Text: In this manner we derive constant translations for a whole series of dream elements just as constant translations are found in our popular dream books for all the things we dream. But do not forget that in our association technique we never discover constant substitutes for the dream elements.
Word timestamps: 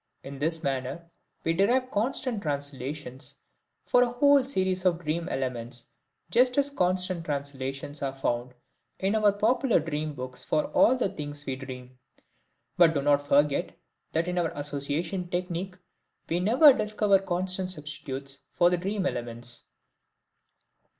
In 0.23 0.39
this 0.39 0.63
manner 0.63 1.05
we 1.43 1.53
derive 1.53 1.91
constant 1.91 2.41
translations 2.41 3.35
for 3.85 4.01
a 4.01 4.09
whole 4.09 4.43
series 4.43 4.83
of 4.83 4.97
dream 5.03 5.29
elements 5.29 5.91
just 6.31 6.57
as 6.57 6.71
constant 6.71 7.23
translations 7.23 8.01
are 8.01 8.11
found 8.11 8.55
in 8.97 9.13
our 9.13 9.31
popular 9.31 9.79
dream 9.79 10.15
books 10.15 10.43
for 10.43 10.65
all 10.71 10.97
the 10.97 11.09
things 11.09 11.45
we 11.45 11.55
dream. 11.55 11.99
But 12.77 12.95
do 12.95 13.03
not 13.03 13.21
forget 13.21 13.77
that 14.13 14.27
in 14.27 14.39
our 14.39 14.49
association 14.55 15.29
technique 15.29 15.77
we 16.27 16.39
never 16.39 16.73
discover 16.73 17.19
constant 17.19 17.69
substitutes 17.69 18.39
for 18.53 18.71
the 18.71 18.77
dream 18.77 19.05
elements. 19.05 19.65